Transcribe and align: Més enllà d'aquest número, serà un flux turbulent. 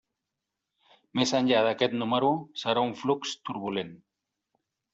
Més 1.19 1.33
enllà 1.41 1.59
d'aquest 1.67 1.93
número, 2.01 2.33
serà 2.63 2.87
un 2.89 2.97
flux 3.05 3.37
turbulent. 3.51 3.95